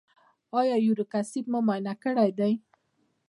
[0.59, 2.53] ایا یوریک اسید مو معاینه کړی دی؟